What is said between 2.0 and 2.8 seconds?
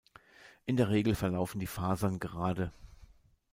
gerade.